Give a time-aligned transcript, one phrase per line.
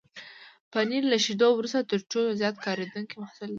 [0.71, 3.49] پنېر له شيدو وروسته تر ټولو زیات کارېدونکی محصول دی.